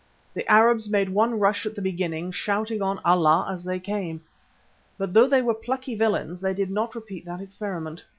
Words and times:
The 0.33 0.51
Arabs 0.51 0.89
made 0.89 1.09
one 1.09 1.37
rush 1.37 1.67
at 1.67 1.75
the 1.75 1.81
beginning, 1.83 2.31
shouting 2.31 2.81
on 2.81 2.99
Allah 3.05 3.45
as 3.51 3.63
they 3.63 3.79
came. 3.79 4.21
But 4.97 5.13
though 5.13 5.27
they 5.27 5.43
were 5.43 5.53
plucky 5.53 5.93
villains 5.93 6.41
they 6.41 6.55
did 6.55 6.71
not 6.71 6.95
repeat 6.95 7.23
that 7.25 7.39
experiment. 7.39 8.03